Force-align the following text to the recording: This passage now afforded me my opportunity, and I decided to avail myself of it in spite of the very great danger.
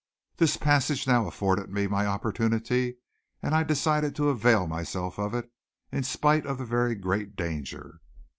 This 0.37 0.57
passage 0.57 1.05
now 1.05 1.27
afforded 1.27 1.69
me 1.69 1.85
my 1.85 2.07
opportunity, 2.07 2.97
and 3.43 3.53
I 3.53 3.61
decided 3.61 4.15
to 4.15 4.29
avail 4.29 4.65
myself 4.65 5.19
of 5.19 5.35
it 5.35 5.51
in 5.91 6.01
spite 6.01 6.43
of 6.43 6.57
the 6.57 6.65
very 6.65 6.95
great 6.95 7.35
danger. 7.35 7.99